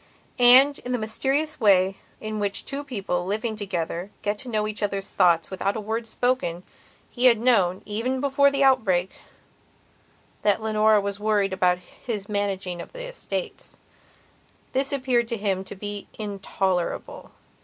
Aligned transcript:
And, 0.39 0.79
in 0.79 0.93
the 0.93 0.97
mysterious 0.97 1.59
way 1.59 1.97
in 2.19 2.39
which 2.39 2.65
two 2.65 2.83
people, 2.83 3.23
living 3.23 3.55
together, 3.55 4.09
get 4.23 4.39
to 4.39 4.49
know 4.49 4.65
each 4.65 4.81
other's 4.81 5.11
thoughts 5.11 5.51
without 5.51 5.75
a 5.75 5.79
word 5.79 6.07
spoken, 6.07 6.63
he 7.11 7.25
had 7.25 7.37
known, 7.37 7.83
even 7.85 8.19
before 8.19 8.49
his 8.49 8.63
outbreak, 8.63 9.11
that 10.41 10.59
Leonora 10.59 10.99
was 10.99 11.19
worrying 11.19 11.53
about 11.53 11.77
his 11.77 12.27
managing 12.27 12.81
of 12.81 12.93
the 12.93 13.05
estates. 13.05 13.79
This 14.71 14.91
appeared 14.91 15.27
to 15.27 15.37
him 15.37 15.63
to 15.65 15.75
be 15.75 16.07
intolerable. 16.17 17.33